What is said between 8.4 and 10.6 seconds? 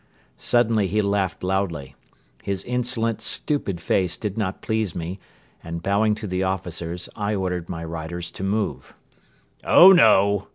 move. "Oh no!"